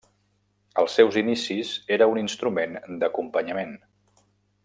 Als 0.83 0.95
seus 0.99 1.19
inicis 1.21 1.73
era 1.97 2.09
un 2.13 2.21
instrument 2.23 2.75
d'acompanyament. 3.03 3.79